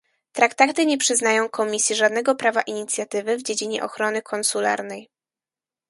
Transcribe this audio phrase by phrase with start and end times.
[0.31, 5.09] Traktaty nie przyznają Komisji żadnego prawa inicjatywy w dziedzinie ochrony konsularnej